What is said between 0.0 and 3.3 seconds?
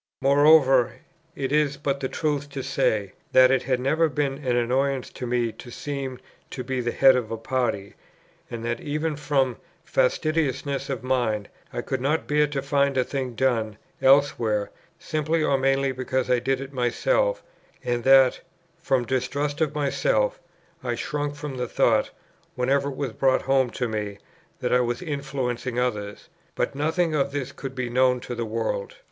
Moreover, it is but the truth to say,